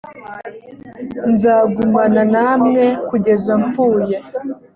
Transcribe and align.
nzagumana 1.31 2.21
namwe 2.33 2.83
kugeza 3.07 3.51
mpfuye 3.63 4.17